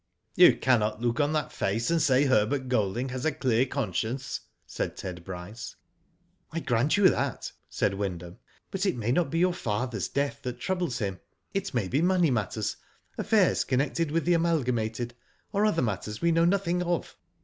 [0.21, 1.51] *' You cannot look on that.
[1.51, 5.75] face and say Her bert Golding has a clear conscience/* said Ted Bryce.
[6.13, 10.39] *' I grant you that," said Wyndham;*' but it may not be your father's death
[10.41, 11.19] that troubles him,
[11.53, 12.77] it may be money matters,
[13.15, 15.13] affairs connected with the Amalgamated,
[15.53, 17.15] or other matters we know nothing of.